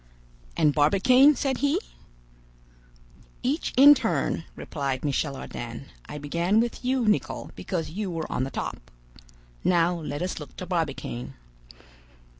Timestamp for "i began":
6.09-6.59